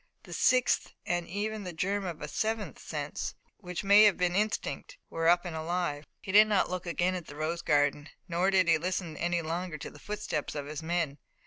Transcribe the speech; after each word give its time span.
The 0.23 0.33
sixth, 0.33 0.93
and 1.05 1.27
even 1.27 1.63
the 1.63 1.73
germ 1.73 2.05
of 2.05 2.23
a 2.23 2.27
seventh 2.27 2.79
sense, 2.79 3.35
which 3.57 3.83
may 3.83 4.05
have 4.05 4.17
been 4.17 4.35
instinct, 4.35 4.97
were 5.11 5.27
up 5.29 5.45
and 5.45 5.55
alive. 5.55 6.07
He 6.21 6.31
did 6.31 6.47
not 6.47 6.71
look 6.71 6.87
again 6.87 7.13
at 7.13 7.27
the 7.27 7.35
rose 7.35 7.61
garden, 7.61 8.09
nor 8.27 8.49
did 8.49 8.67
he 8.67 8.79
listen 8.79 9.15
any 9.15 9.43
longer 9.43 9.77
to 9.77 9.91
the 9.91 9.99
footsteps 9.99 10.55
of 10.55 10.65
his 10.65 10.81
men. 10.81 11.19